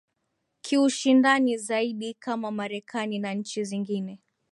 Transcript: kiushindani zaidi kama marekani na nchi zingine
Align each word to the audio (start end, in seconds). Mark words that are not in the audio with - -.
kiushindani 0.61 1.57
zaidi 1.57 2.13
kama 2.13 2.51
marekani 2.51 3.19
na 3.19 3.33
nchi 3.33 3.63
zingine 3.63 4.19